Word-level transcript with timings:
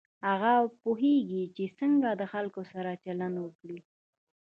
هغه 0.27 0.53
پوهېږي 0.81 1.43
چې 1.55 1.63
څنګه 1.79 2.09
د 2.21 2.23
خلکو 2.33 2.61
سره 2.71 2.99
چلند 3.03 3.35
وکړي. 3.39 3.79